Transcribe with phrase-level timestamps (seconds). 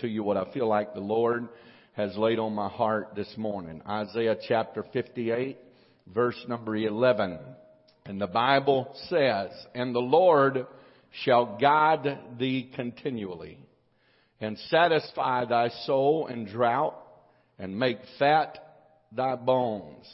[0.00, 1.48] to you what I feel like the Lord
[1.92, 3.82] has laid on my heart this morning.
[3.86, 5.58] Isaiah chapter 58,
[6.06, 7.38] verse number 11.
[8.06, 10.66] And the Bible says, And the Lord
[11.24, 13.58] shall guide thee continually,
[14.40, 16.96] and satisfy thy soul in drought,
[17.58, 18.58] and make fat
[19.12, 20.06] thy bones.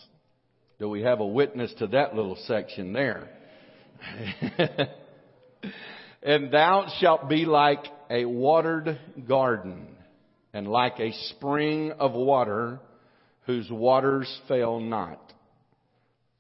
[0.78, 3.28] Do we have a witness to that little section there?
[6.22, 8.98] and thou shalt be like a watered
[9.28, 9.86] garden,
[10.52, 12.80] and like a spring of water
[13.46, 15.32] whose waters fail not.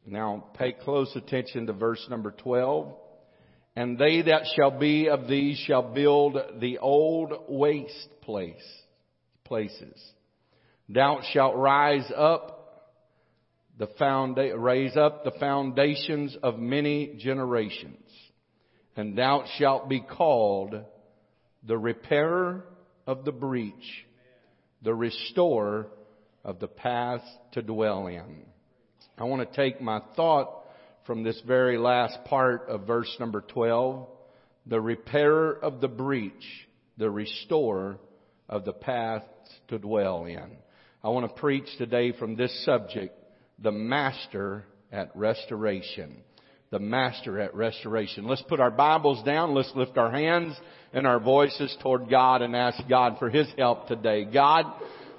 [0.06, 2.94] Now pay close attention to verse number 12.
[3.74, 8.54] And they that shall be of these shall build the old waste place,
[9.44, 10.02] places.
[10.88, 12.56] Thou shalt rise up
[13.78, 18.08] the founda- raise up the foundations of many generations.
[18.96, 20.82] And thou shalt be called
[21.66, 22.64] the repairer
[23.06, 24.06] of the breach,
[24.82, 25.88] the restorer
[26.44, 27.22] of the path
[27.52, 28.44] to dwell in.
[29.18, 30.64] I want to take my thought
[31.06, 34.06] from this very last part of verse number 12.
[34.66, 36.32] The repairer of the breach,
[36.98, 37.98] the restorer
[38.48, 39.22] of the path
[39.68, 40.58] to dwell in.
[41.02, 43.14] I want to preach today from this subject,
[43.58, 46.16] the master at restoration.
[46.70, 48.26] The master at restoration.
[48.26, 49.54] Let's put our Bibles down.
[49.54, 50.56] Let's lift our hands
[50.92, 54.24] and our voices toward God and ask God for His help today.
[54.24, 54.66] God,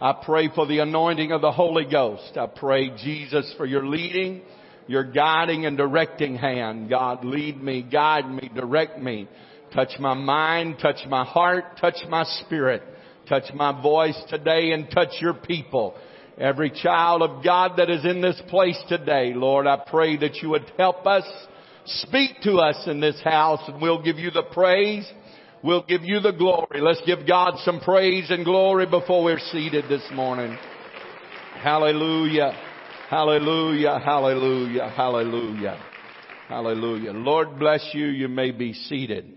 [0.01, 2.37] I pray for the anointing of the Holy Ghost.
[2.37, 4.41] I pray, Jesus, for your leading
[4.87, 6.89] your guiding and directing hand.
[6.89, 9.27] God, lead me, guide me, direct me.
[9.73, 12.81] Touch my mind, touch my heart, touch my spirit,
[13.27, 15.93] touch my voice today and touch your people.
[16.39, 20.49] Every child of God that is in this place today, Lord, I pray that you
[20.49, 21.23] would help us
[21.85, 25.09] speak to us in this house and we'll give you the praise.
[25.63, 26.79] We'll give you the glory.
[26.79, 30.55] Let's give God some praise and glory before we're seated this morning.
[31.63, 32.53] Hallelujah.
[33.09, 35.81] Hallelujah, hallelujah, hallelujah,
[36.49, 37.13] hallelujah.
[37.13, 38.07] Lord bless you.
[38.07, 39.33] You may be seated.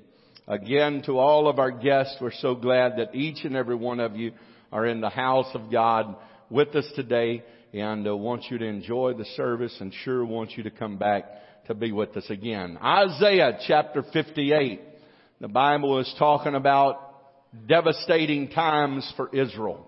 [0.49, 4.17] Again, to all of our guests, we're so glad that each and every one of
[4.17, 4.33] you
[4.73, 6.17] are in the house of God
[6.51, 10.65] with us today and uh, want you to enjoy the service and sure want you
[10.65, 11.25] to come back
[11.67, 12.77] to be with us again.
[12.83, 14.81] Isaiah chapter 58.
[15.41, 17.15] The Bible is talking about
[17.67, 19.87] devastating times for Israel.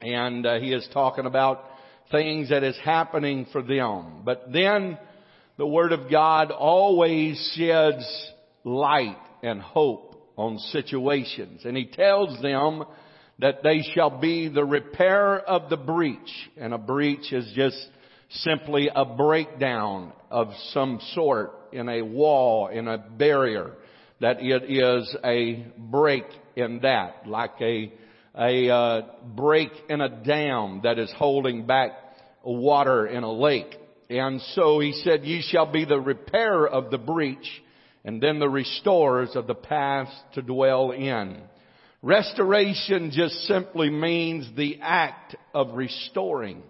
[0.00, 1.64] And uh, he is talking about
[2.10, 4.22] things that is happening for them.
[4.24, 4.98] But then
[5.58, 8.04] the Word of God always sheds
[8.64, 11.62] light and hope on situations.
[11.64, 12.84] And He tells them
[13.42, 16.48] that they shall be the repair of the breach.
[16.56, 17.76] And a breach is just
[18.30, 23.72] simply a breakdown of some sort in a wall, in a barrier.
[24.20, 27.92] That it is a break in that, like a
[28.38, 29.02] a uh,
[29.34, 31.90] break in a dam that is holding back
[32.44, 33.76] water in a lake.
[34.08, 37.62] And so he said, ye shall be the repairer of the breach
[38.04, 41.42] and then the restorers of the paths to dwell in.
[42.02, 46.64] Restoration just simply means the act of restoring.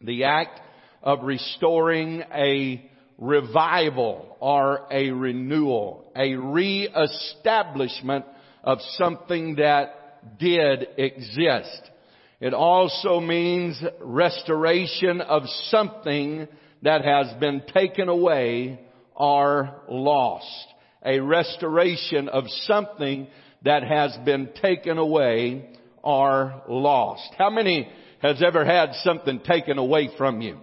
[0.00, 0.60] The act
[1.02, 2.88] of restoring a
[3.18, 8.24] revival or a renewal, a reestablishment
[8.62, 11.90] of something that did exist.
[12.38, 16.46] It also means restoration of something
[16.82, 18.80] that has been taken away
[19.16, 20.66] or lost.
[21.04, 23.26] A restoration of something
[23.64, 25.70] that has been taken away
[26.02, 27.34] are lost.
[27.36, 27.88] How many
[28.22, 30.58] has ever had something taken away from you?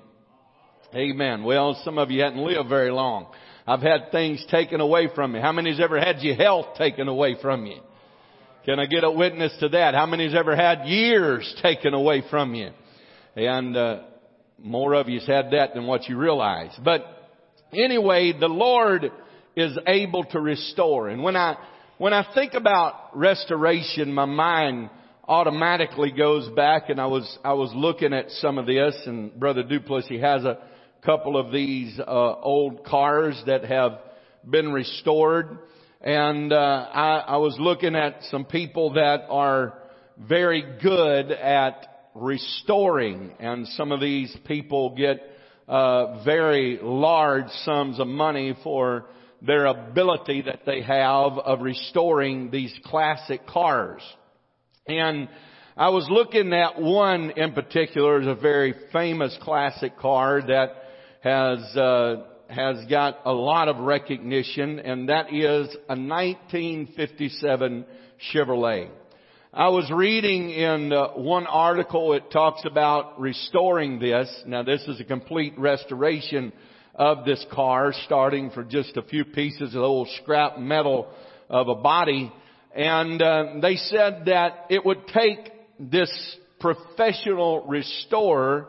[0.96, 1.44] Amen.
[1.44, 3.28] Well, some of you hadn't lived very long.
[3.68, 5.42] I've had things taken away from me.
[5.42, 7.82] How many's ever had your health taken away from you?
[8.66, 9.94] Can I get a witness to that?
[9.94, 12.72] How many's ever had years taken away from you?
[13.36, 14.02] And uh,
[14.58, 16.72] more of you's had that than what you realize.
[16.84, 17.06] But
[17.74, 19.12] anyway, the Lord
[19.56, 21.10] is able to restore.
[21.10, 21.58] And when I
[21.98, 24.92] when I think about restoration, my mind
[25.28, 29.64] automatically goes back and I was I was looking at some of this and brother
[29.64, 30.60] Duplessis has a
[31.04, 34.00] couple of these uh, old cars that have
[34.48, 35.58] been restored.
[36.00, 39.74] And uh, I, I was looking at some people that are
[40.20, 45.20] very good at restoring, and some of these people get
[45.68, 49.08] uh, very large sums of money for
[49.42, 54.02] their ability that they have of restoring these classic cars.
[54.88, 55.30] And
[55.76, 60.70] I was looking at one in particular, is a very famous classic car that
[61.22, 67.86] has uh, has got a lot of recognition, and that is a 1957
[68.34, 68.90] Chevrolet.
[69.54, 74.30] I was reading in uh, one article, it talks about restoring this.
[74.46, 76.54] Now this is a complete restoration
[76.98, 81.08] of this car, starting for just a few pieces of old scrap metal
[81.50, 82.32] of a body.
[82.76, 86.12] And uh, they said that it would take this
[86.60, 88.68] professional restorer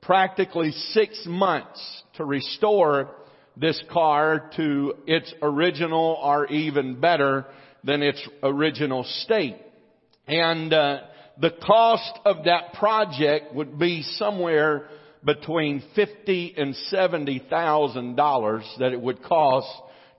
[0.00, 3.10] practically six months to restore
[3.56, 7.46] this car to its original or even better
[7.82, 9.56] than its original state.
[10.28, 11.00] And uh,
[11.40, 14.88] the cost of that project would be somewhere
[15.26, 19.68] between fifty and seventy thousand dollars that it would cost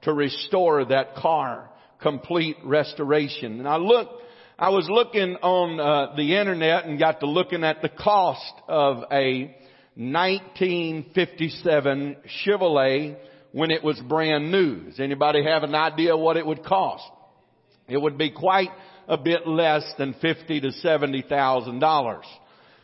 [0.03, 1.71] to restore that car,
[2.01, 3.57] complete restoration.
[3.59, 4.21] And I looked,
[4.59, 9.05] I was looking on uh, the internet and got to looking at the cost of
[9.11, 9.55] a
[9.95, 13.17] 1957 Chevrolet
[13.53, 14.81] when it was brand new.
[14.81, 17.09] Does anybody have an idea what it would cost?
[17.87, 18.69] It would be quite
[19.07, 22.25] a bit less than fifty to seventy thousand dollars.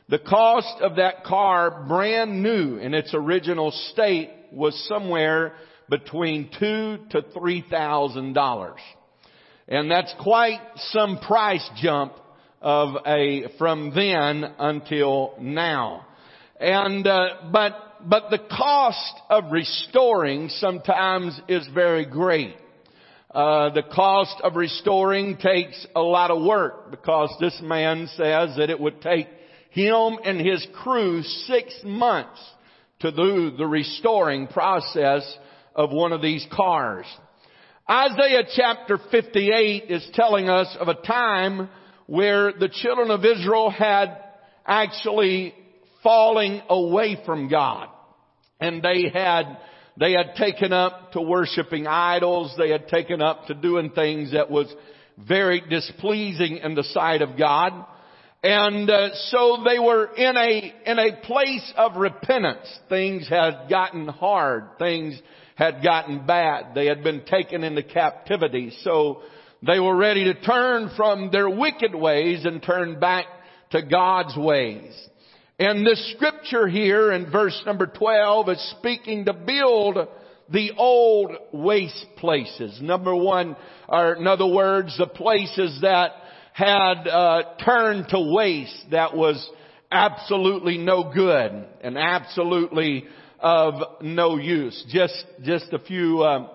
[0.10, 5.54] The cost of that car brand new in its original state was somewhere
[5.90, 8.80] between two to three thousand dollars.
[9.68, 12.14] And that's quite some price jump
[12.62, 16.06] of a, from then until now.
[16.60, 17.74] And, uh, but,
[18.06, 22.56] but the cost of restoring sometimes is very great.
[23.32, 28.70] Uh, the cost of restoring takes a lot of work because this man says that
[28.70, 29.28] it would take
[29.74, 32.40] him and his crew six months
[33.00, 35.24] to do the restoring process
[35.76, 37.06] of one of these cars.
[37.90, 41.70] Isaiah chapter 58 is telling us of a time
[42.06, 44.18] where the children of Israel had
[44.66, 45.54] actually
[46.04, 47.90] falling away from God.
[48.60, 49.58] And they had
[49.98, 52.54] they had taken up to worshiping idols.
[52.58, 54.74] They had taken up to doing things that was
[55.18, 57.86] very displeasing in the sight of God.
[58.44, 62.68] And uh, so they were in a in a place of repentance.
[62.90, 64.66] Things had gotten hard.
[64.78, 65.18] Things
[65.56, 66.76] had gotten bad.
[66.76, 68.74] They had been taken into captivity.
[68.82, 69.22] So
[69.66, 73.26] they were ready to turn from their wicked ways and turn back
[73.72, 74.94] to God's ways.
[75.58, 79.98] And this scripture here in verse number 12 is speaking to build
[80.50, 82.80] the old waste places.
[82.82, 83.56] Number one,
[83.88, 86.12] or in other words, the places that
[86.54, 89.50] had uh, turned to waste that was
[89.92, 93.06] absolutely no good and absolutely
[93.40, 94.86] of no use.
[94.90, 96.48] Just just a few uh,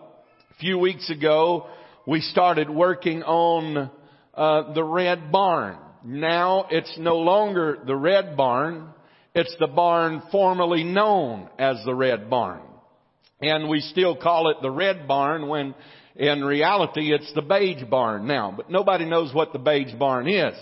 [0.60, 1.66] few weeks ago,
[2.06, 3.90] we started working on
[4.34, 5.76] uh, the red barn.
[6.04, 8.90] Now it's no longer the red barn.
[9.34, 12.62] It's the barn formerly known as the red barn.
[13.40, 15.74] And we still call it the red barn when
[16.18, 18.52] in reality it's the beige barn now.
[18.54, 20.54] But nobody knows what the beige barn is.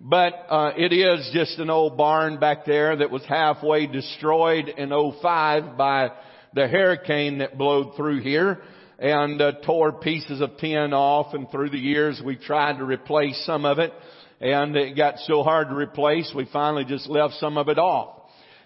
[0.00, 4.90] But uh, it is just an old barn back there that was halfway destroyed in
[4.90, 6.10] 05 by
[6.54, 8.60] the hurricane that blowed through here
[8.98, 13.44] and uh, tore pieces of tin off and through the years we tried to replace
[13.44, 13.92] some of it
[14.40, 18.22] and it got so hard to replace, we finally just left some of it off.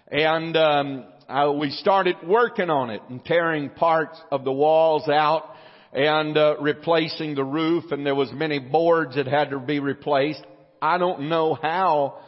[0.07, 5.52] And um, I, we started working on it and tearing parts of the walls out
[5.93, 7.91] and uh, replacing the roof.
[7.91, 10.43] And there was many boards that had to be replaced.
[10.81, 12.19] I don't know how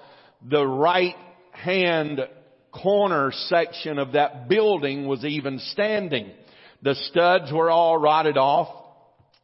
[0.47, 1.15] the right
[1.51, 2.21] hand
[2.71, 6.31] corner section of that building was even standing.
[6.81, 8.67] The studs were all rotted off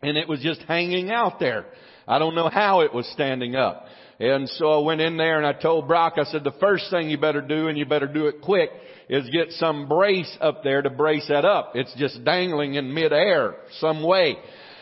[0.02, 1.66] and it was just hanging out there.
[2.08, 3.86] I don't know how it was standing up.
[4.20, 7.10] And so I went in there and I told Brock, I said, the first thing
[7.10, 8.70] you better do, and you better do it quick,
[9.10, 11.72] is get some brace up there to brace that up.
[11.76, 14.38] It's just dangling in midair some way.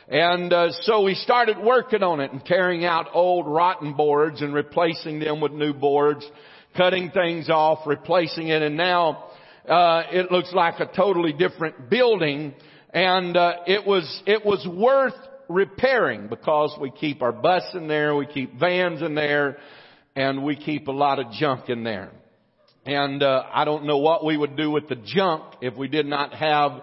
[0.07, 4.53] And uh, so we started working on it and tearing out old rotten boards and
[4.53, 6.27] replacing them with new boards,
[6.75, 9.29] cutting things off, replacing it, and now
[9.67, 12.55] uh, it looks like a totally different building.
[12.91, 15.13] And uh, it was it was worth
[15.47, 19.57] repairing because we keep our bus in there, we keep vans in there,
[20.15, 22.11] and we keep a lot of junk in there.
[22.89, 26.07] And uh, I don't know what we would do with the junk if we did
[26.07, 26.81] not have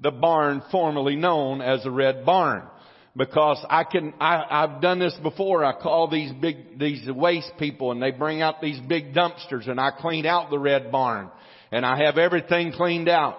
[0.00, 2.62] the barn formerly known as the Red Barn.
[3.14, 5.62] Because I can, I, I've done this before.
[5.62, 9.78] I call these big, these waste people and they bring out these big dumpsters and
[9.78, 11.28] I clean out the Red Barn.
[11.70, 13.36] And I have everything cleaned out.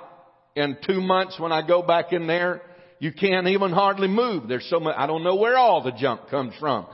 [0.55, 2.61] In two months when I go back in there,
[2.99, 4.47] you can't even hardly move.
[4.47, 6.85] There's so much, I don't know where all the junk comes from.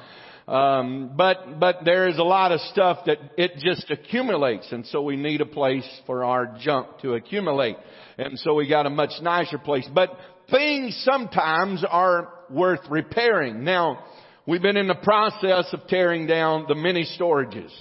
[0.50, 5.04] Um, but, but there is a lot of stuff that it just accumulates and so
[5.04, 7.78] we need a place for our junk to accumulate.
[8.18, 9.88] And so we got a much nicer place.
[9.94, 10.10] But
[10.50, 13.64] things sometimes are worth repairing.
[13.64, 14.04] Now,
[14.48, 17.72] we've been in the process of tearing down the mini storages.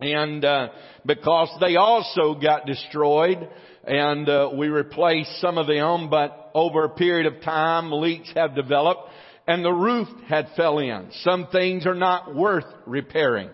[0.00, 0.70] And, uh,
[1.06, 3.48] because they also got destroyed
[3.84, 8.56] and, uh, we replaced some of them, but over a period of time, leaks have
[8.56, 9.08] developed
[9.46, 11.08] and the roof had fell in.
[11.22, 13.50] Some things are not worth repairing.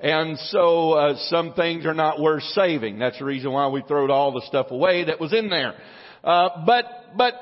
[0.00, 2.98] And so uh, some things are not worth saving.
[2.98, 5.74] That's the reason why we throwed all the stuff away that was in there.
[6.24, 6.84] Uh, but
[7.16, 7.34] but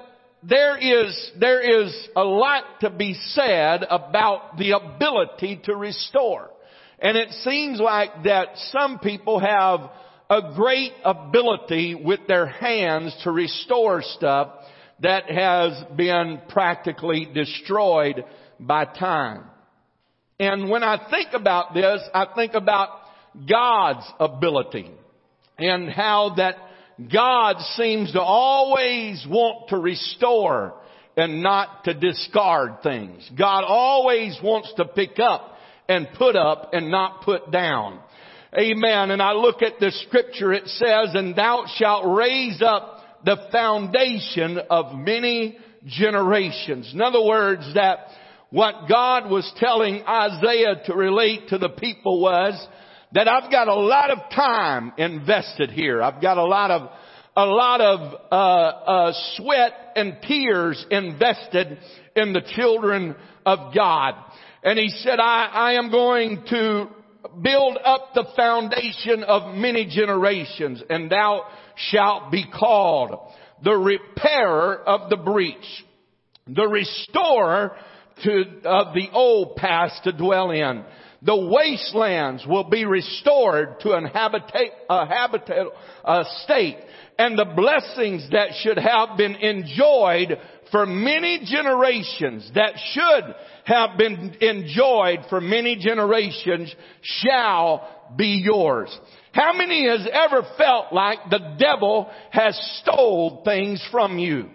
[0.43, 6.51] there is there is a lot to be said about the ability to restore.
[7.01, 9.91] And it seems like that some people have
[10.29, 14.49] a great ability with their hands to restore stuff
[15.01, 18.25] that has been practically destroyed
[18.59, 19.45] by time.
[20.41, 22.89] And when I think about this, I think about
[23.49, 24.91] God's ability
[25.59, 26.57] and how that
[27.13, 30.75] God seems to always want to restore
[31.17, 33.29] and not to discard things.
[33.37, 35.57] God always wants to pick up
[35.89, 38.01] and put up and not put down.
[38.57, 39.11] Amen.
[39.11, 44.59] And I look at the scripture, it says, and thou shalt raise up the foundation
[44.71, 46.91] of many generations.
[46.93, 47.99] In other words, that
[48.51, 52.55] what God was telling Isaiah to relate to the people was
[53.13, 56.03] that I've got a lot of time invested here.
[56.03, 56.91] I've got a lot of
[57.37, 61.79] a lot of uh, uh, sweat and tears invested
[62.17, 63.15] in the children
[63.47, 64.15] of God.
[64.65, 66.89] And he said, I, I am going to
[67.41, 71.45] build up the foundation of many generations, and thou
[71.91, 73.33] shalt be called
[73.63, 75.85] the repairer of the breach,
[76.47, 77.77] the restorer
[78.25, 80.85] to, of the old past to dwell in.
[81.23, 85.67] The wastelands will be restored to an a habitat
[86.05, 86.79] a state.
[87.19, 90.39] And the blessings that should have been enjoyed
[90.71, 98.97] for many generations, that should have been enjoyed for many generations, shall be yours.
[99.39, 104.49] How many has ever felt like the devil has stole things from you?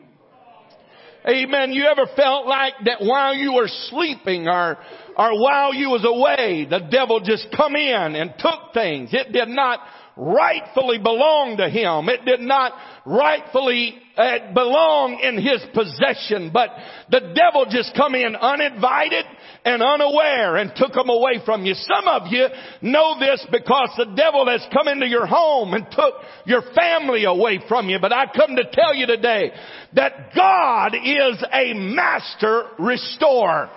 [1.25, 1.71] Amen.
[1.71, 4.77] You ever felt like that while you were sleeping or,
[5.17, 9.11] or while you was away, the devil just come in and took things.
[9.13, 9.79] It did not
[10.15, 12.09] rightfully belong to him.
[12.09, 12.73] It did not
[13.05, 16.69] rightfully uh, belong in his possession, but
[17.09, 19.25] the devil just come in uninvited
[19.65, 21.73] and unaware and took them away from you.
[21.73, 22.47] Some of you
[22.81, 26.13] know this because the devil has come into your home and took
[26.45, 27.97] your family away from you.
[27.99, 29.51] But I come to tell you today
[29.93, 33.69] that God is a master restorer.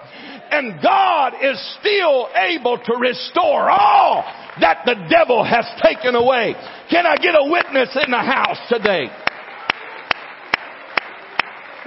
[0.51, 4.25] And God is still able to restore all
[4.61, 6.55] that the devil has taken away.
[6.91, 9.09] Can I get a witness in the house today?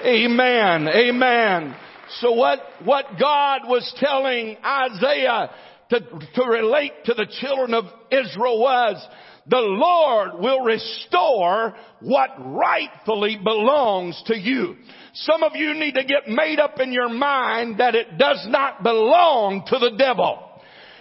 [0.05, 0.87] Amen.
[0.87, 1.75] Amen.
[2.19, 5.49] So what, what God was telling Isaiah
[5.89, 9.05] to, to relate to the children of Israel was,
[9.47, 14.75] the Lord will restore what rightfully belongs to you.
[15.13, 18.83] Some of you need to get made up in your mind that it does not
[18.83, 20.45] belong to the devil.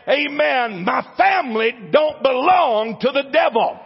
[0.08, 0.84] Amen.
[0.84, 3.78] My family don't belong to the devil.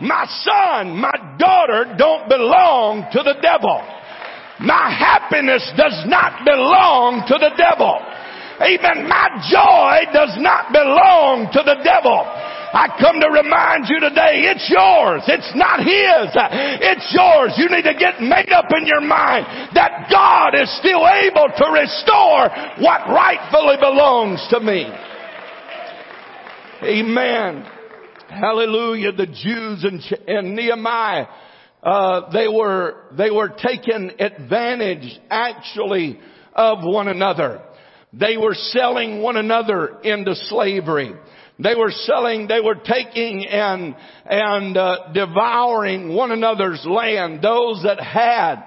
[0.00, 3.82] My son, my daughter don't belong to the devil.
[4.60, 7.98] My happiness does not belong to the devil.
[8.60, 9.08] Amen.
[9.08, 12.18] My joy does not belong to the devil.
[12.68, 15.22] I come to remind you today, it's yours.
[15.26, 16.28] It's not his.
[16.84, 17.54] It's yours.
[17.56, 21.66] You need to get made up in your mind that God is still able to
[21.72, 22.50] restore
[22.84, 24.84] what rightfully belongs to me.
[26.82, 27.64] Amen.
[28.28, 29.12] Hallelujah.
[29.12, 31.26] The Jews and, and Nehemiah
[31.82, 36.18] uh, they were they were taking advantage actually
[36.54, 37.62] of one another.
[38.12, 41.12] They were selling one another into slavery.
[41.58, 47.42] They were selling, they were taking and, and, uh, devouring one another's land.
[47.42, 48.62] Those that had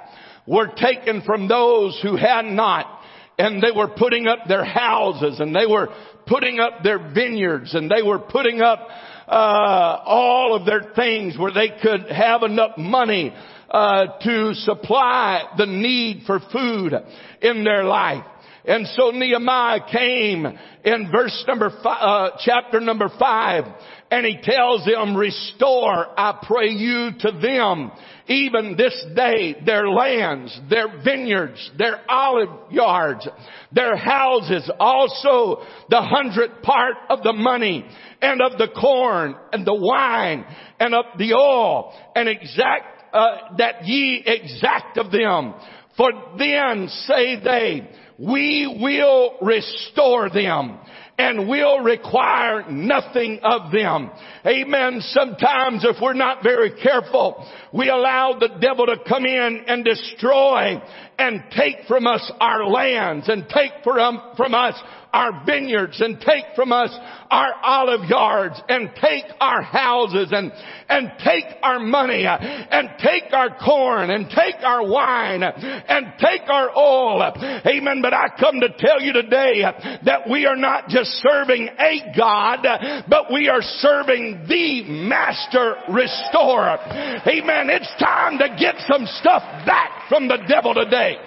[0.45, 2.99] were taken from those who had not.
[3.39, 5.87] And they were putting up their houses and they were
[6.27, 8.87] putting up their vineyards and they were putting up
[9.27, 13.33] uh, all of their things where they could have enough money
[13.69, 16.93] uh, to supply the need for food
[17.41, 18.25] in their life.
[18.65, 20.45] And so Nehemiah came
[20.83, 23.63] in verse number five, uh, chapter number five,
[24.11, 27.91] and he tells them, restore, I pray you to them,
[28.27, 33.27] even this day, their lands, their vineyards, their olive yards,
[33.71, 37.85] their houses, also the hundredth part of the money
[38.21, 40.45] and of the corn and the wine
[40.79, 45.53] and of the oil and exact uh, that ye exact of them.
[45.97, 50.79] For then say they, we will restore them
[51.17, 54.09] and will require nothing of them.
[54.45, 55.01] Amen.
[55.01, 60.81] Sometimes if we're not very careful, we allow the devil to come in and destroy
[61.19, 64.75] and take from us our lands and take from, from us
[65.13, 66.95] our vineyards and take from us
[67.29, 70.51] our olive yards and take our houses and,
[70.89, 76.69] and take our money and take our corn and take our wine and take our
[76.77, 77.21] oil.
[77.65, 78.01] Amen.
[78.01, 79.61] But I come to tell you today
[80.05, 82.65] that we are not just serving a God,
[83.09, 86.77] but we are serving the master restorer.
[87.25, 87.69] Amen.
[87.69, 91.17] It's time to get some stuff back from the devil today.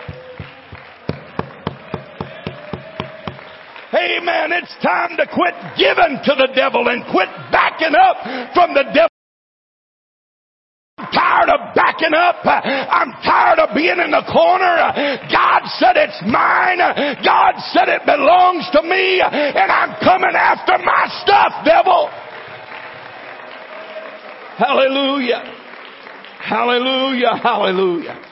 [3.94, 4.50] Amen.
[4.50, 9.08] It's time to quit giving to the devil and quit backing up from the devil.
[10.98, 12.42] I'm tired of backing up.
[12.44, 14.74] I'm tired of being in the corner.
[15.30, 16.78] God said it's mine.
[17.22, 22.10] God said it belongs to me and I'm coming after my stuff, devil.
[24.58, 25.42] Hallelujah.
[26.40, 27.36] Hallelujah.
[27.42, 28.22] Hallelujah.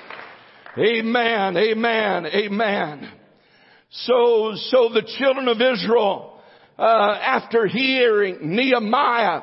[0.79, 1.57] Amen.
[1.57, 2.27] Amen.
[2.27, 3.22] Amen.
[3.93, 6.41] So, so the children of Israel,
[6.79, 9.43] uh, after hearing Nehemiah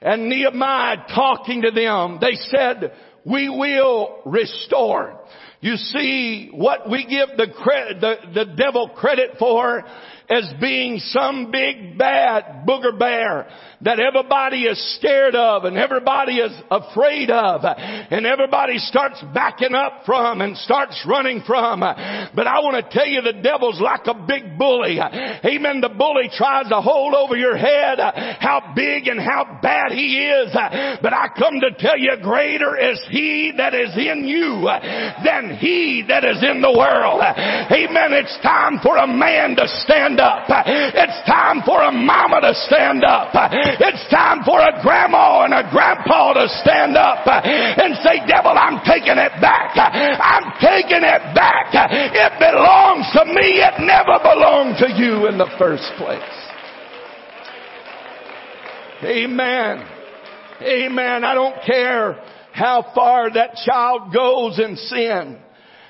[0.00, 2.94] and Nehemiah talking to them, they said,
[3.26, 5.20] we will restore.
[5.60, 9.84] You see, what we give the, credit, the, the devil credit for
[10.28, 13.46] as being some big bad booger bear
[13.82, 20.04] that everybody is scared of and everybody is afraid of and everybody starts backing up
[20.06, 21.80] from and starts running from.
[21.80, 24.98] But I want to tell you the devil's like a big bully.
[24.98, 25.82] Amen.
[25.82, 27.98] The bully tries to hold over your head
[28.40, 30.52] how big and how bad he is.
[30.54, 34.64] But I come to tell you greater is he that is in you
[35.24, 37.20] than he that is in the world.
[37.20, 38.12] Amen.
[38.16, 40.46] It's time for a man to stand up.
[40.48, 43.30] It's time for a mama to stand up.
[43.32, 48.80] It's time for a grandma and a grandpa to stand up and say, devil, I'm
[48.84, 49.76] taking it back.
[49.76, 51.70] I'm taking it back.
[51.72, 53.62] It belongs to me.
[53.62, 56.22] It never belonged to you in the first place.
[59.04, 59.86] Amen.
[60.62, 61.24] Amen.
[61.24, 65.38] I don't care how far that child goes in sin.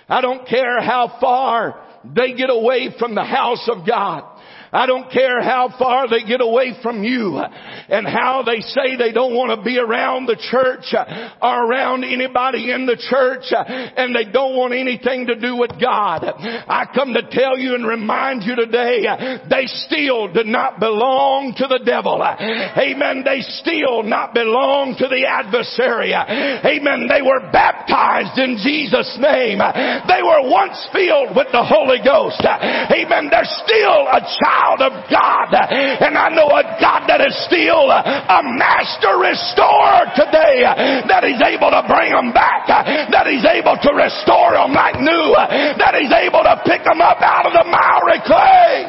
[0.08, 4.33] I don't care how far they get away from the house of God.
[4.74, 9.12] I don't care how far they get away from you and how they say they
[9.12, 14.24] don't want to be around the church or around anybody in the church and they
[14.32, 16.26] don't want anything to do with God.
[16.26, 19.06] I come to tell you and remind you today,
[19.48, 22.18] they still do not belong to the devil.
[22.18, 23.22] Amen.
[23.22, 26.10] They still not belong to the adversary.
[26.10, 27.06] Amen.
[27.06, 29.62] They were baptized in Jesus' name.
[29.62, 32.42] They were once filled with the Holy Ghost.
[32.42, 33.30] Amen.
[33.30, 35.52] They're still a child child of God.
[35.52, 40.64] And I know a God that is still a master restorer today,
[41.08, 45.36] that He's able to bring them back, that He's able to restore them like new,
[45.76, 48.88] that He's able to pick them up out of the miry clay.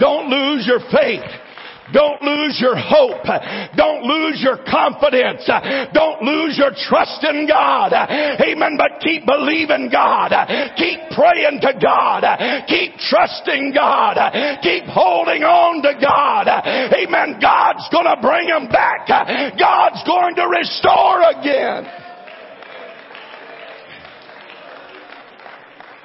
[0.00, 1.22] Don't lose your faith.
[1.94, 3.22] Don't lose your hope.
[3.76, 5.46] Don't lose your confidence.
[5.94, 7.94] Don't lose your trust in God.
[7.94, 8.74] Amen.
[8.76, 10.34] But keep believing God.
[10.76, 12.26] Keep praying to God.
[12.66, 14.18] Keep trusting God.
[14.60, 16.50] Keep holding on to God.
[16.50, 17.38] Amen.
[17.40, 19.06] God's gonna bring them back.
[19.56, 21.86] God's going to restore again.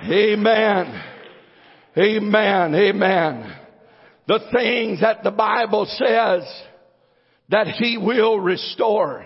[0.06, 1.04] Amen.
[1.98, 2.76] Amen.
[2.76, 3.59] Amen
[4.30, 6.44] the things that the Bible says
[7.50, 9.26] that He will restore.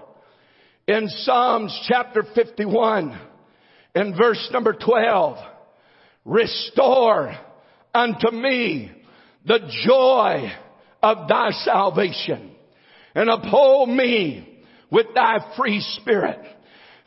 [0.87, 3.19] In Psalms chapter 51
[3.95, 5.37] in verse number 12,
[6.23, 7.35] restore
[7.93, 8.93] unto me
[9.45, 10.49] the joy
[11.01, 12.51] of thy salvation
[13.13, 16.39] and uphold me with thy free spirit.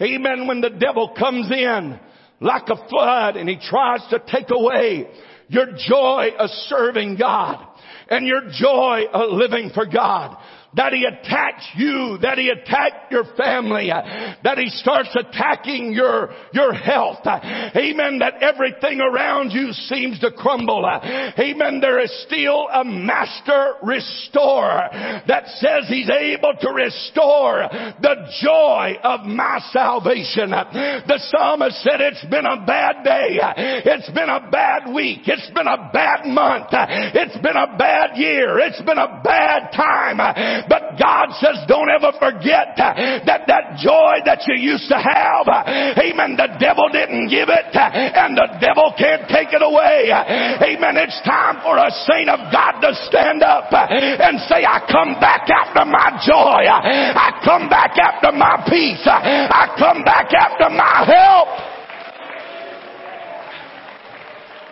[0.02, 0.46] Amen.
[0.46, 1.98] When the devil comes in
[2.40, 5.08] like a flood and he tries to take away
[5.48, 7.66] your joy of serving God
[8.08, 10.36] and your joy of living for God
[10.76, 16.72] that he attacks you, that he attacked your family, that he starts attacking your, your
[16.72, 17.18] health.
[17.24, 18.18] Amen.
[18.18, 20.84] That everything around you seems to crumble.
[20.86, 21.80] Amen.
[21.80, 24.88] There is still a master restorer
[25.26, 27.68] that says he's able to restore
[28.00, 30.50] the joy of my salvation.
[30.50, 33.38] The psalmist said it's been a bad day.
[33.84, 35.20] It's been a bad week.
[35.24, 36.68] It's been a bad month.
[36.70, 38.58] It's been a bad year.
[38.58, 40.65] It's been a bad time.
[40.68, 45.46] But God says, don't ever forget that that joy that you used to have,
[45.94, 50.10] amen, the devil didn't give it and the devil can't take it away.
[50.10, 50.96] Amen.
[50.98, 55.46] It's time for a saint of God to stand up and say, I come back
[55.46, 56.66] after my joy.
[56.66, 59.06] I come back after my peace.
[59.06, 61.48] I come back after my help.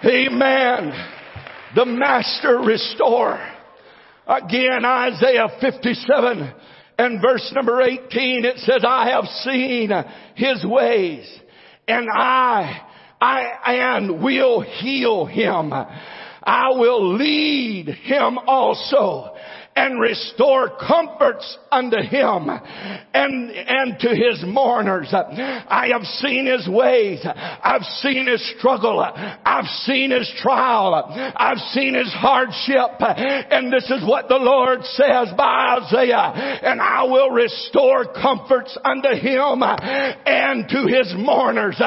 [0.05, 0.93] Amen.
[1.75, 3.54] The master restorer.
[4.27, 6.55] Again, Isaiah 57
[6.99, 9.91] and verse number 18, it says, I have seen
[10.35, 11.41] his ways
[11.87, 12.81] and I,
[13.21, 15.73] I, and will heal him.
[15.73, 19.34] I will lead him also
[19.77, 25.09] and restore comforts unto him and, and to his mourners.
[25.13, 27.21] I have seen his ways.
[27.25, 29.01] I've seen his struggle.
[29.01, 30.95] I've seen his trial.
[31.37, 33.01] I've seen his hardship.
[33.01, 36.61] And this is what the Lord says by Isaiah.
[36.63, 41.81] And I will restore comforts unto him and to his mourners.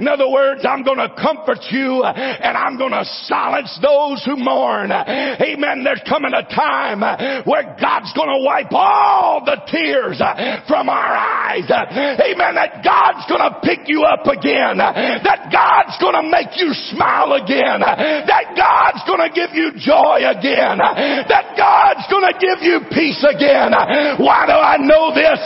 [0.00, 4.36] In other words, I'm going to comfort you and I'm going to silence those who
[4.36, 4.90] mourn.
[4.92, 5.84] Amen.
[5.84, 7.02] There's coming a time
[7.42, 11.66] where God's going to wipe all the tears uh, from our eyes.
[11.66, 12.54] Amen.
[12.54, 14.78] That God's going to pick you up again.
[14.78, 17.82] That God's going to make you smile again.
[17.82, 20.78] That God's going to give you joy again.
[20.78, 23.74] That God's going to give you peace again.
[24.22, 25.40] Why do I know this?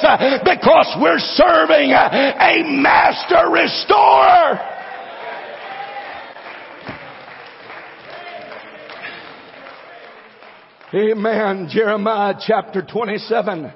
[0.44, 4.77] Because we're serving a master restorer.
[10.94, 11.68] Amen.
[11.70, 13.70] Jeremiah chapter 27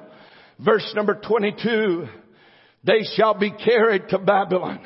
[0.59, 2.07] verse number 22.
[2.85, 4.81] They shall be carried to Babylon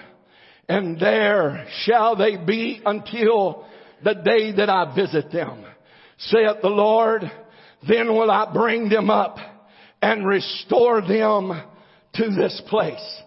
[0.69, 3.65] and there shall they be until
[4.03, 5.65] the day that I visit them.
[6.19, 7.31] Saith the Lord,
[7.87, 9.37] then will I bring them up
[10.03, 11.63] and restore them
[12.15, 13.23] to this place.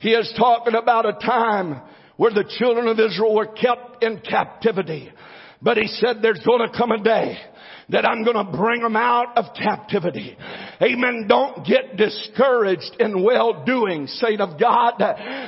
[0.00, 1.82] He is talking about a time
[2.16, 5.12] where the children of Israel were kept in captivity.
[5.62, 7.36] But he said there's going to come a day
[7.90, 10.36] that I'm going to bring them out of captivity.
[10.80, 11.26] Amen.
[11.28, 14.94] Don't get discouraged in well doing, saint of God,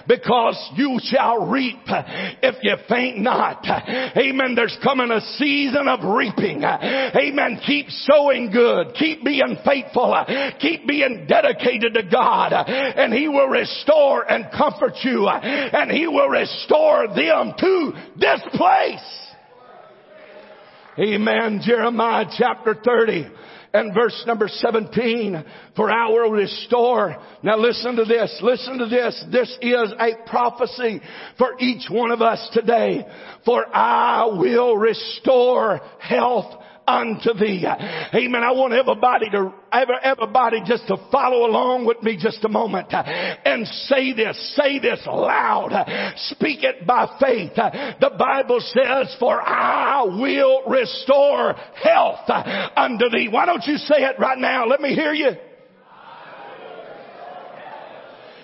[0.06, 3.64] because you shall reap if you faint not.
[3.64, 4.54] Amen.
[4.54, 6.62] There's coming a season of reaping.
[6.64, 7.60] Amen.
[7.64, 8.94] Keep sowing good.
[8.98, 10.14] Keep being faithful.
[10.60, 16.28] Keep being dedicated to God and He will restore and comfort you and He will
[16.28, 19.21] restore them to this place.
[20.98, 21.60] Amen.
[21.64, 23.26] Jeremiah chapter 30
[23.72, 25.42] and verse number 17,
[25.74, 27.16] for I will restore.
[27.42, 29.24] Now listen to this, listen to this.
[29.32, 31.00] This is a prophecy
[31.38, 33.06] for each one of us today.
[33.46, 37.64] For I will restore health unto thee.
[37.66, 38.42] Amen.
[38.42, 43.66] I want everybody to, everybody just to follow along with me just a moment and
[43.66, 45.72] say this, say this loud.
[46.16, 47.52] Speak it by faith.
[47.54, 52.28] The Bible says, for I will restore health
[52.76, 53.28] unto thee.
[53.30, 54.66] Why don't you say it right now?
[54.66, 55.30] Let me hear you.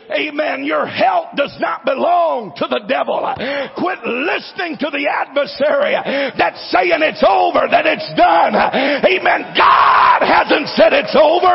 [0.09, 0.64] Amen.
[0.64, 3.21] Your health does not belong to the devil.
[3.77, 5.92] Quit listening to the adversary
[6.33, 8.57] that's saying it's over, that it's done.
[8.57, 9.53] Amen.
[9.53, 11.53] God hasn't said it's over.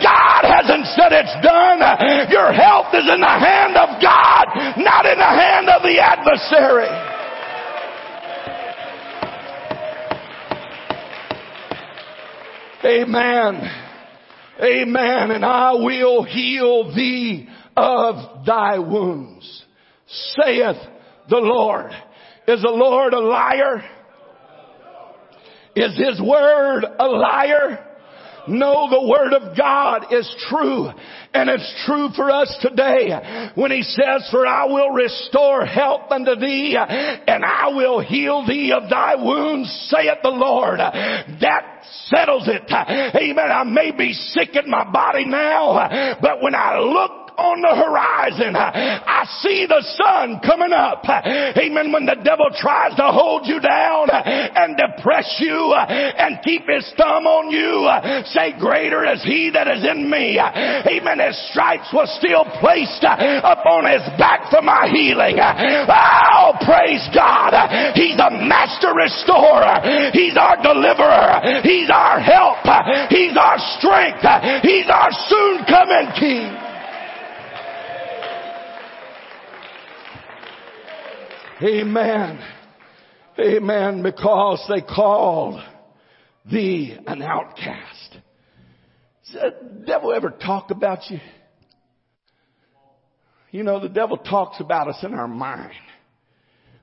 [0.00, 1.84] God hasn't said it's done.
[2.32, 4.46] Your health is in the hand of God,
[4.80, 6.88] not in the hand of the adversary.
[12.84, 13.70] Amen.
[14.60, 15.30] Amen.
[15.30, 19.64] And I will heal thee of thy wounds,
[20.06, 20.76] saith
[21.28, 21.92] the Lord.
[22.48, 23.82] Is the Lord a liar?
[25.74, 27.88] Is his word a liar?
[28.48, 30.90] No, the word of God is true.
[31.32, 36.34] And it's true for us today when he says, for I will restore health unto
[36.34, 40.80] thee and I will heal thee of thy wounds, saith the Lord.
[40.80, 42.64] That settles it.
[42.68, 43.50] Amen.
[43.50, 48.54] I may be sick in my body now, but when I look on the horizon.
[48.54, 51.02] I see the sun coming up.
[51.04, 51.90] Amen.
[51.90, 57.26] When the devil tries to hold you down and depress you and keep his thumb
[57.26, 57.90] on you,
[58.30, 60.38] say greater is he that is in me.
[60.38, 61.18] Amen.
[61.18, 65.36] His stripes were still placed upon his back for my healing.
[65.42, 67.52] Oh, praise God.
[67.98, 69.82] He's a master restorer.
[70.14, 71.62] He's our deliverer.
[71.66, 72.62] He's our help.
[73.10, 74.22] He's our strength.
[74.62, 76.71] He's our soon coming king.
[81.62, 82.40] Amen.
[83.38, 84.02] Amen.
[84.02, 85.62] Because they called
[86.50, 88.16] thee an outcast.
[89.24, 91.20] Does the devil ever talk about you?
[93.52, 95.72] You know, the devil talks about us in our mind.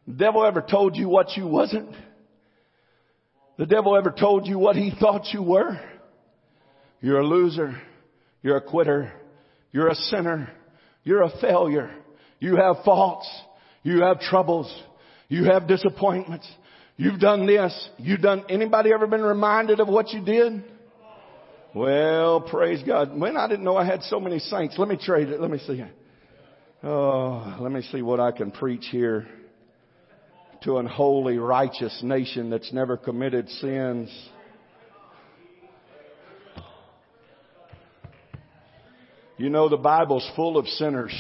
[0.08, 1.94] The devil ever told you what you wasn't?
[3.58, 5.78] The devil ever told you what he thought you were?
[7.02, 7.82] You're a loser.
[8.42, 9.12] You're a quitter.
[9.74, 10.50] You're a sinner.
[11.04, 11.92] You're a failure.
[12.39, 13.30] You have faults.
[13.84, 14.74] You have troubles.
[15.28, 16.50] You have disappointments.
[16.98, 17.89] You've done this.
[17.98, 20.63] You've done, anybody ever been reminded of what you did?
[21.74, 23.18] Well, praise God.
[23.18, 24.76] When I didn't know I had so many saints.
[24.78, 25.39] Let me trade it.
[25.39, 25.84] Let me see.
[26.84, 29.28] Oh, let me see what I can preach here
[30.63, 34.10] to an holy, righteous nation that's never committed sins.
[39.38, 41.13] You know, the Bible's full of sinners.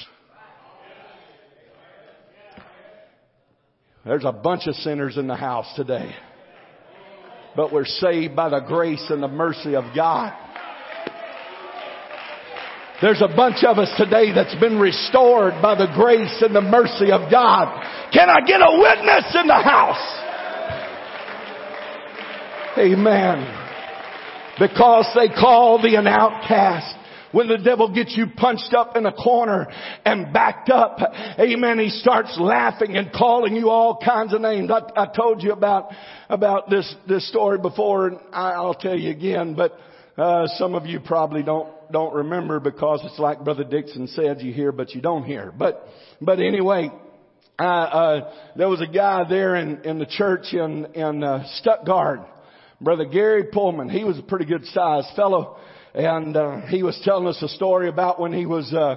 [4.05, 6.15] There's a bunch of sinners in the house today.
[7.55, 10.33] But we're saved by the grace and the mercy of God.
[13.01, 17.11] There's a bunch of us today that's been restored by the grace and the mercy
[17.11, 17.67] of God.
[18.11, 20.19] Can I get a witness in the house?
[22.77, 23.55] Amen.
[24.59, 26.98] Because they call thee an outcast.
[27.31, 29.67] When the devil gets you punched up in a corner
[30.03, 30.99] and backed up,
[31.39, 34.71] amen, he starts laughing and calling you all kinds of names.
[34.71, 35.91] I, I told you about,
[36.29, 39.77] about this, this story before and I'll tell you again, but,
[40.17, 44.51] uh, some of you probably don't, don't remember because it's like Brother Dixon said, you
[44.51, 45.53] hear but you don't hear.
[45.55, 45.85] But,
[46.19, 46.89] but anyway,
[47.59, 52.21] uh, uh, there was a guy there in, in the church in, in, uh, Stuttgart.
[52.81, 53.89] Brother Gary Pullman.
[53.89, 55.57] He was a pretty good sized fellow
[55.93, 58.95] and uh, he was telling us a story about when he was uh,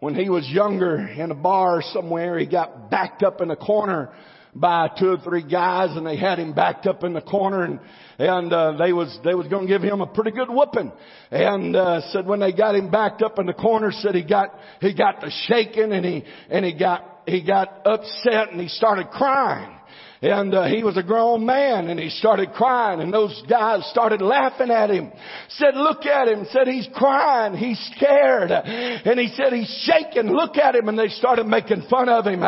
[0.00, 2.38] when he was younger in a bar somewhere.
[2.38, 4.10] He got backed up in a corner
[4.54, 7.80] by two or three guys, and they had him backed up in the corner, and
[8.18, 10.92] and uh, they was they was going to give him a pretty good whooping.
[11.30, 14.54] And uh, said when they got him backed up in the corner, said he got
[14.80, 19.08] he got to shaking, and he and he got he got upset, and he started
[19.10, 19.78] crying.
[20.22, 24.22] And uh, he was a grown man and he started crying and those guys started
[24.22, 25.10] laughing at him.
[25.48, 26.46] Said, look at him.
[26.50, 27.56] Said, he's crying.
[27.56, 28.52] He's scared.
[28.52, 30.30] And he said, he's shaking.
[30.30, 30.88] Look at him.
[30.88, 32.40] And they started making fun of him.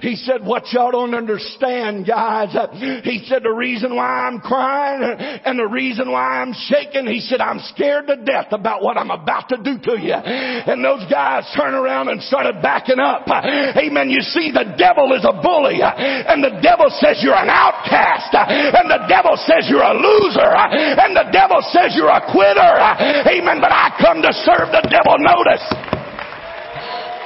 [0.00, 2.54] He said, what y'all don't understand, guys.
[3.02, 5.02] He said, the reason why I'm crying
[5.44, 9.10] and the reason why I'm shaking, he said, I'm scared to death about what I'm
[9.10, 10.14] about to do to you.
[10.14, 13.26] And those guys turned around and started backing up.
[13.26, 14.10] Amen.
[14.10, 18.34] You see, the devil is a bully and the devil says, says you're an outcast,
[18.34, 20.68] uh, and the devil says you're a loser, uh,
[21.00, 22.60] and the devil says you're a quitter.
[22.60, 23.60] Uh, amen.
[23.60, 25.16] But I come to serve the devil.
[25.18, 25.64] Notice.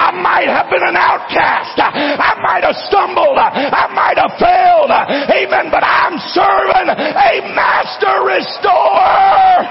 [0.01, 1.77] I might have been an outcast.
[1.77, 3.37] I might have stumbled.
[3.37, 4.89] I might have failed.
[4.89, 5.69] Amen.
[5.69, 9.69] But I'm serving a master restorer.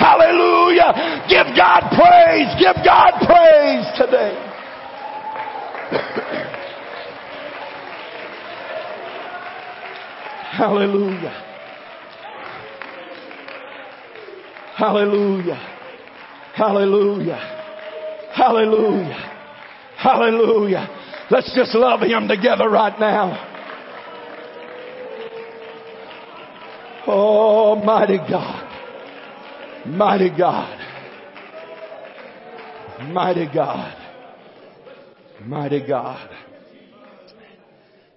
[0.00, 1.20] Hallelujah.
[1.28, 2.48] Give God praise.
[2.56, 4.32] Give God praise today.
[10.56, 11.42] Hallelujah.
[14.76, 15.56] Hallelujah.
[16.54, 17.40] Hallelujah.
[18.32, 19.30] Hallelujah.
[19.96, 21.26] Hallelujah.
[21.28, 23.50] Let's just love Him together right now.
[27.08, 28.70] Oh, mighty God.
[29.86, 30.80] Mighty God.
[33.08, 33.96] Mighty God.
[35.44, 36.30] Mighty God.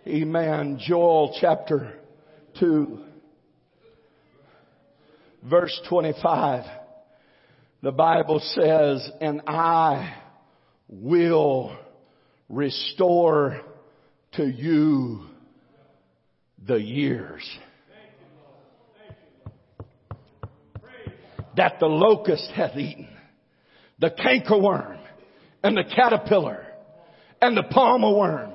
[0.07, 0.77] Amen.
[0.79, 1.95] Joel chapter
[2.59, 2.99] 2,
[5.43, 6.65] verse 25,
[7.81, 10.15] the Bible says, and I
[10.89, 11.77] will
[12.49, 13.61] restore
[14.33, 15.25] to you
[16.65, 17.43] the years
[21.55, 23.09] that the locust hath eaten,
[23.99, 24.99] the cankerworm
[25.63, 26.65] and the caterpillar
[27.41, 28.51] and the palmer worm.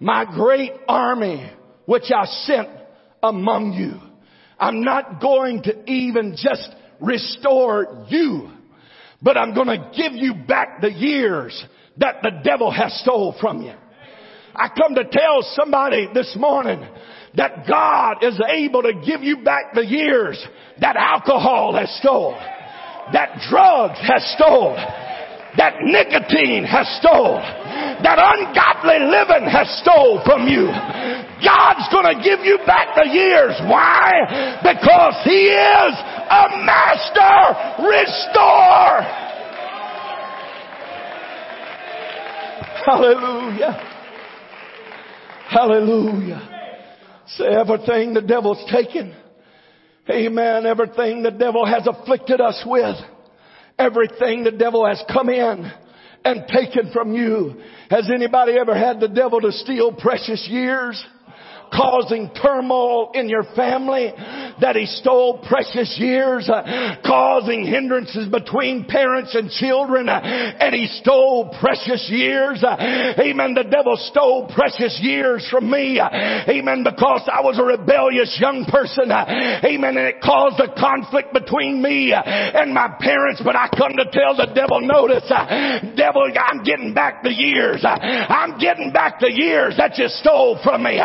[0.00, 1.50] My great army
[1.86, 2.68] which I sent
[3.22, 4.00] among you.
[4.58, 6.68] I'm not going to even just
[7.00, 8.50] restore you,
[9.22, 11.64] but I'm going to give you back the years
[11.98, 13.72] that the devil has stole from you.
[14.54, 16.86] I come to tell somebody this morning
[17.36, 20.42] that God is able to give you back the years
[20.80, 22.32] that alcohol has stole,
[23.12, 24.74] that drugs has stole,
[25.56, 30.68] that nicotine has stole, that ungodly living has stole from you.
[31.44, 33.54] God's gonna give you back the years.
[33.68, 34.58] Why?
[34.62, 35.92] Because He is
[36.30, 37.36] a master
[37.84, 39.02] restorer.
[42.86, 43.92] Hallelujah.
[45.48, 46.48] Hallelujah.
[47.28, 49.14] Say everything the devil's taken
[50.10, 50.66] Amen.
[50.66, 52.96] Everything the devil has afflicted us with,
[53.78, 55.70] everything the devil has come in
[56.24, 57.54] and taken from you.
[57.90, 61.04] Has anybody ever had the devil to steal precious years?
[61.72, 64.12] Causing turmoil in your family,
[64.60, 70.86] that he stole precious years, uh, causing hindrances between parents and children, uh, and he
[70.86, 72.62] stole precious years.
[72.64, 72.76] Uh,
[73.18, 73.54] amen.
[73.54, 76.00] The devil stole precious years from me.
[76.00, 76.08] Uh,
[76.48, 76.84] amen.
[76.84, 79.10] Because I was a rebellious young person.
[79.10, 79.96] Uh, amen.
[79.96, 83.42] And it caused a conflict between me uh, and my parents.
[83.44, 85.28] But I come to tell the devil, notice,
[85.96, 87.84] devil, I'm getting back the years.
[87.84, 91.00] I'm getting back the years that you stole from me.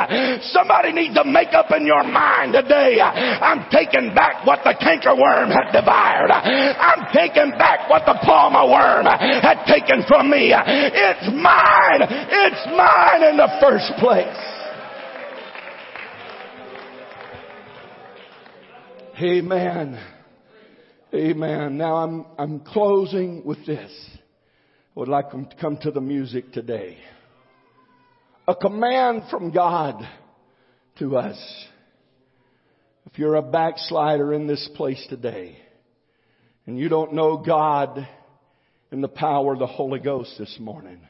[0.51, 2.99] Somebody needs to make up in your mind today.
[3.41, 6.32] I'm taking back what the cankerworm had devoured.
[6.32, 10.54] I'm taking back what the palmer worm had taken from me.
[10.54, 12.01] It's mine.
[12.01, 14.62] It's mine in the first place.
[19.21, 19.99] Amen.
[21.13, 21.77] Amen.
[21.77, 23.91] Now I'm, I'm closing with this.
[24.95, 26.97] I would like them to come to the music today.
[28.47, 30.08] A command from God
[30.99, 31.38] to us.
[33.05, 35.57] If you're a backslider in this place today
[36.65, 38.07] and you don't know God
[38.91, 41.01] in the power of the Holy Ghost this morning,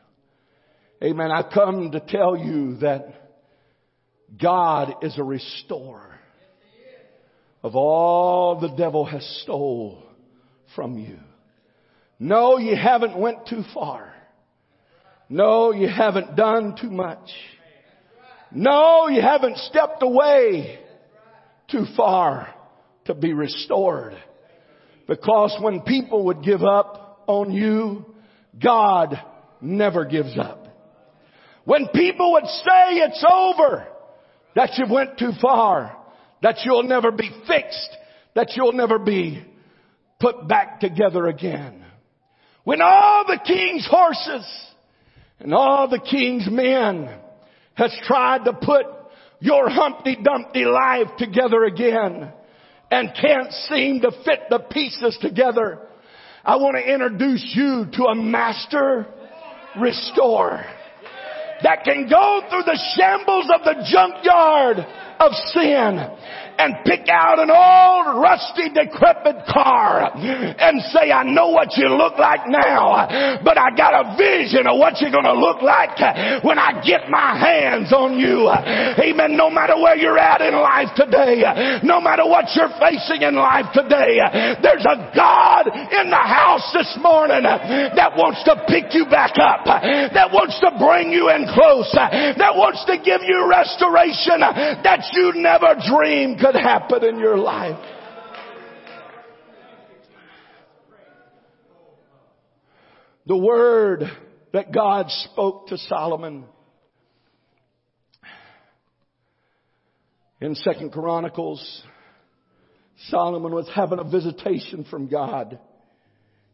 [1.04, 3.13] amen, I come to tell you that
[4.41, 6.15] God is a restorer
[7.62, 10.01] of all the devil has stole
[10.75, 11.17] from you.
[12.17, 14.13] No, you haven't went too far.
[15.27, 17.30] No, you haven't done too much.
[18.51, 20.80] No, you haven't stepped away
[21.72, 22.54] too far
[23.06, 24.16] to be restored.
[25.08, 28.06] Because when people would give up on you,
[28.62, 29.20] God
[29.62, 30.68] never gives up.
[31.66, 33.88] When people would say it's over,
[34.56, 35.98] that you went too far,
[36.42, 37.98] that you'll never be fixed,
[38.36, 39.46] that you'll never be
[40.20, 41.86] put back together again.
[42.64, 44.46] When all the king's horses
[45.40, 47.10] and all the king's men
[47.76, 48.86] has tried to put
[49.41, 52.32] your Humpty Dumpty life together again
[52.91, 55.80] and can't seem to fit the pieces together.
[56.45, 59.08] I want to introduce you to a master
[59.80, 60.63] restorer
[61.63, 64.77] that can go through the shambles of the junkyard
[65.22, 66.02] of sin
[66.58, 72.18] and pick out an old rusty decrepit car and say, I know what you look
[72.18, 75.98] like now, but I got a vision of what you're going to look like
[76.44, 78.50] when I get my hands on you.
[78.50, 79.38] Amen.
[79.38, 83.74] No matter where you're at in life today, no matter what you're facing in life
[83.74, 84.22] today,
[84.62, 89.66] there's a God in the house this morning that wants to pick you back up,
[89.66, 94.46] that wants to bring you in close, that wants to give you restoration
[94.86, 97.80] that you never dreamed could happen in your life.
[103.28, 104.04] The word
[104.52, 106.45] that God spoke to Solomon
[110.41, 111.84] in Second Chronicles,
[113.10, 115.60] Solomon was having a visitation from God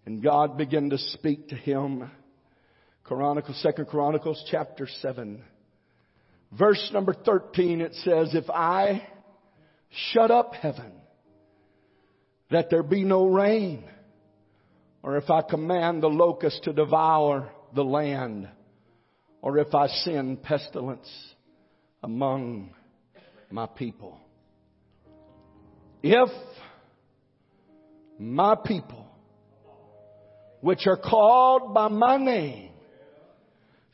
[0.06, 2.10] and God began to speak to him.
[3.04, 5.44] Chronicles, Second Chronicles chapter 7.
[6.52, 9.08] Verse number 13, it says, If I
[10.12, 10.92] shut up heaven
[12.50, 13.84] that there be no rain,
[15.04, 18.48] or if I command the locust to devour the land,
[19.42, 21.10] or if I send pestilence
[22.02, 22.72] among
[23.52, 24.18] my people.
[26.02, 26.30] If
[28.20, 29.08] my people,
[30.62, 32.72] which are called by my name,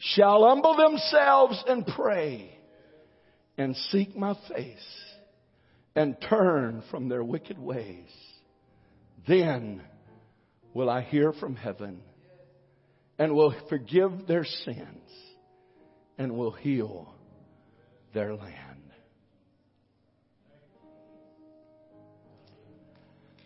[0.04, 2.58] shall humble themselves and pray
[3.58, 5.04] and seek my face
[5.96, 8.10] and turn from their wicked ways,
[9.28, 9.82] then
[10.74, 12.02] will I hear from heaven
[13.18, 15.10] and will forgive their sins
[16.18, 17.14] and will heal
[18.14, 18.60] their land.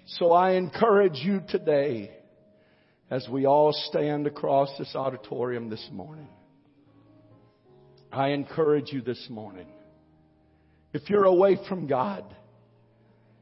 [0.05, 2.11] So I encourage you today
[3.11, 6.29] as we all stand across this auditorium this morning.
[8.11, 9.67] I encourage you this morning
[10.93, 12.23] if you're away from God,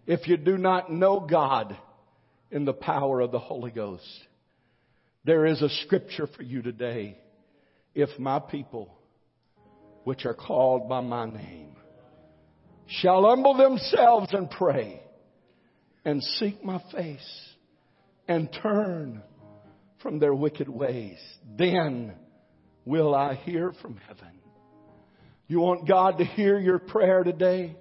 [0.07, 1.78] if you do not know God
[2.51, 4.03] in the power of the Holy Ghost,
[5.24, 7.18] there is a scripture for you today.
[7.93, 8.93] If my people,
[10.03, 11.76] which are called by my name,
[12.88, 15.01] shall humble themselves and pray
[16.03, 17.49] and seek my face
[18.28, 19.22] and turn
[20.01, 21.18] from their wicked ways,
[21.57, 22.13] then
[22.86, 24.36] will I hear from heaven
[25.48, 27.76] you want God to hear your prayer today?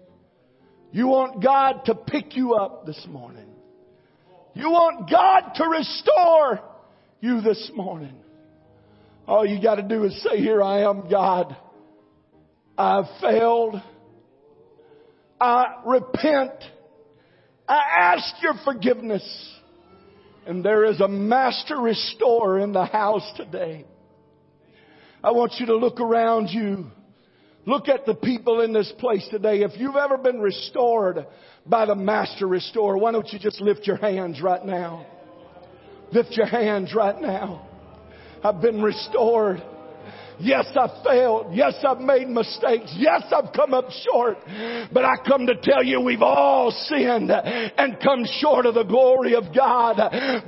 [0.93, 3.49] You want God to pick you up this morning.
[4.55, 6.61] You want God to restore
[7.21, 8.15] you this morning.
[9.27, 11.57] All you got to do is say, Here I am, God.
[12.77, 13.81] I've failed.
[15.41, 16.53] I repent.
[17.67, 19.51] I ask your forgiveness.
[20.47, 23.87] And there is a master restorer in the house today.
[25.23, 26.87] I want you to look around you.
[27.67, 29.63] Look at the people in this place today.
[29.63, 31.27] If you've ever been restored
[31.67, 35.07] by the master restorer, why don't you just lift your hands right now?
[36.13, 37.69] Lift your hands right now.
[38.43, 39.63] I've been restored.
[40.39, 41.55] Yes, I've failed.
[41.55, 42.93] Yes, I've made mistakes.
[42.99, 44.37] Yes, I've come up short.
[44.93, 49.37] But I come to tell you we've all sinned and come short of the glory
[49.37, 49.97] of God.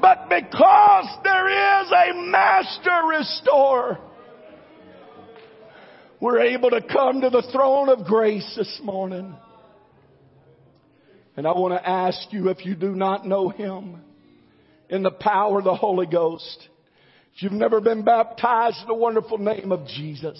[0.01, 1.49] But because there
[1.83, 3.99] is a master restorer,
[6.21, 9.35] we're able to come to the throne of grace this morning.
[11.37, 14.01] And I want to ask you if you do not know Him
[14.89, 16.69] in the power of the Holy Ghost,
[17.35, 20.39] if you've never been baptized in the wonderful name of Jesus,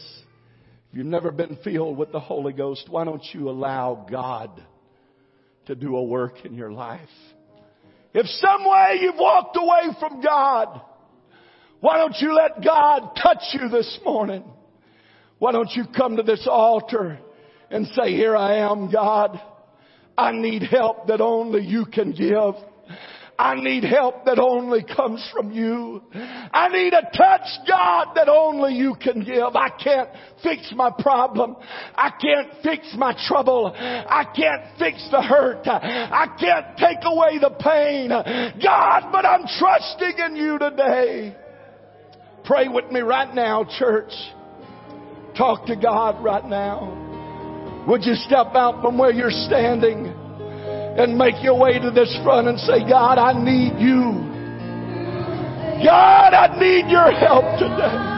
[0.91, 4.63] if you've never been filled with the Holy Ghost, why don't you allow God
[5.67, 7.01] to do a work in your life?
[8.15, 10.81] If some way you've walked away from God,
[11.81, 14.43] why don't you let God touch you this morning?
[15.39, 17.19] Why don't you come to this altar
[17.71, 19.41] and say, here I am, God.
[20.17, 22.55] I need help that only you can give.
[23.39, 26.03] I need help that only comes from you.
[26.15, 29.55] I need a touch, God, that only you can give.
[29.55, 30.09] I can't
[30.43, 31.57] fix my problem.
[31.95, 33.75] I can't fix my trouble.
[33.77, 35.67] I can't fix the hurt.
[35.67, 38.09] I can't take away the pain.
[38.63, 41.37] God, but I'm trusting in you today.
[42.47, 44.13] Pray with me right now, church.
[45.37, 47.85] Talk to God right now.
[47.89, 50.15] Would you step out from where you're standing?
[50.97, 54.17] and make your way to this front and say, God, I need you.
[55.85, 58.16] God, I need your help today.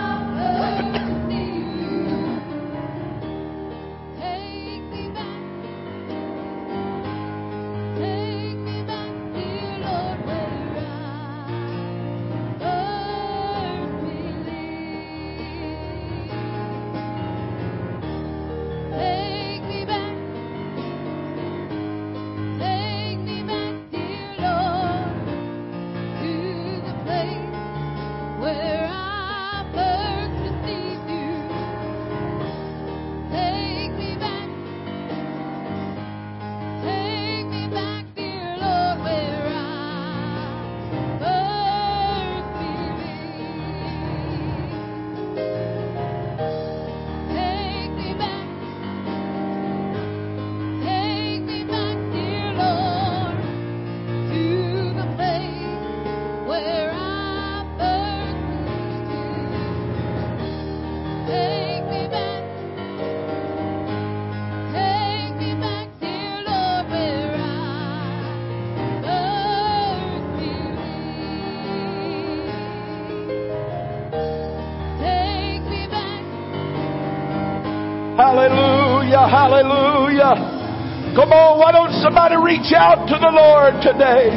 [79.28, 81.12] Hallelujah.
[81.12, 84.32] Come on, why don't somebody reach out to the Lord today?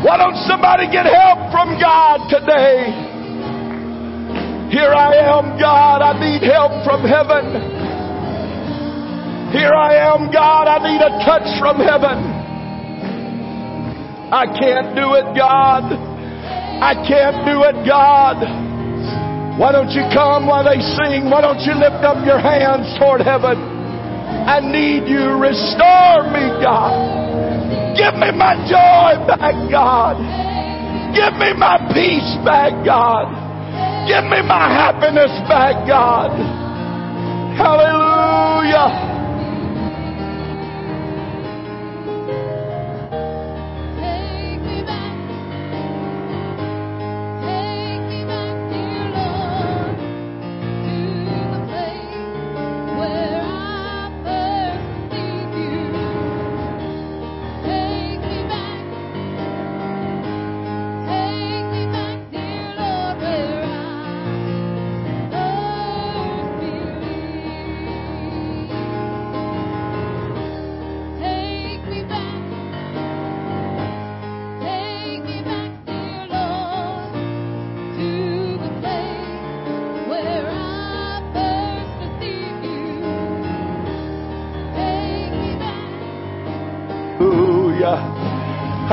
[0.00, 2.88] Why don't somebody get help from God today?
[4.72, 7.44] Here I am, God, I need help from heaven.
[9.52, 12.16] Here I am, God, I need a touch from heaven.
[14.32, 15.92] I can't do it, God.
[15.92, 18.63] I can't do it, God.
[19.58, 21.30] Why don't you come while they sing?
[21.30, 23.54] Why don't you lift up your hands toward heaven?
[23.54, 25.38] I need you.
[25.38, 27.94] Restore me, God.
[27.94, 30.18] Give me my joy back, God.
[31.14, 33.30] Give me my peace back, God.
[34.10, 36.34] Give me my happiness back, God.
[37.56, 39.13] Hallelujah.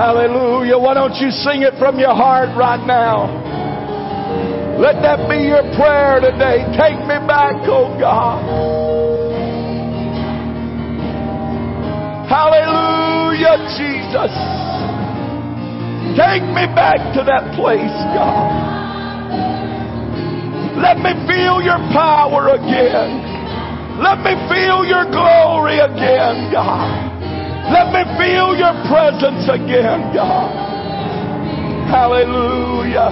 [0.02, 0.80] Hallelujah.
[0.82, 3.30] Why don't you sing it from your heart right now?
[4.82, 6.66] Let that be your prayer today.
[6.74, 8.42] Take me back, oh God.
[12.26, 14.34] Hallelujah, Jesus.
[16.18, 18.50] Take me back to that place, God.
[20.82, 24.02] Let me feel your power again.
[24.02, 27.11] Let me feel your glory again, God.
[27.70, 30.50] Let me feel your presence again, God.
[31.92, 33.12] Hallelujah.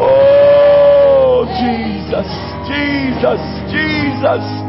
[0.00, 2.30] Oh, Jesus,
[2.64, 4.64] Jesus, Jesus,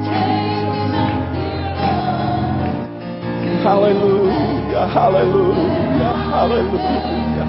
[3.65, 7.47] Hallelujah, hallelujah, hallelujah,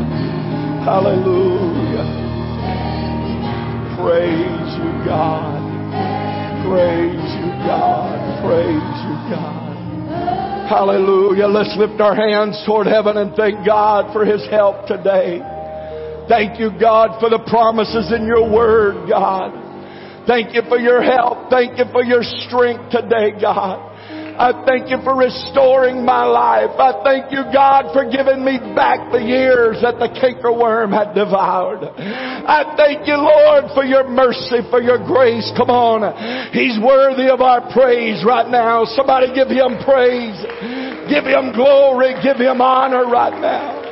[0.82, 2.06] hallelujah.
[4.00, 5.60] Praise you, God.
[6.64, 8.16] Praise you, God.
[8.40, 9.65] Praise you, God.
[10.68, 11.46] Hallelujah.
[11.46, 15.38] Let's lift our hands toward heaven and thank God for His help today.
[16.28, 19.54] Thank you, God, for the promises in your word, God.
[20.26, 21.50] Thank you for your help.
[21.50, 23.85] Thank you for your strength today, God.
[24.36, 26.76] I thank you for restoring my life.
[26.76, 31.80] I thank you, God, for giving me back the years that the cankerworm had devoured.
[31.80, 35.48] I thank you, Lord, for your mercy, for your grace.
[35.56, 36.04] Come on.
[36.52, 38.84] He's worthy of our praise right now.
[38.84, 40.36] Somebody give him praise.
[41.08, 42.12] Give him glory.
[42.20, 43.85] Give him honor right now.